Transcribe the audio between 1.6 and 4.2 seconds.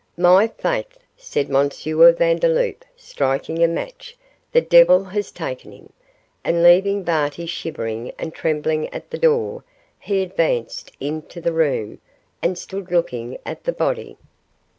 Vandeloup, striking a match,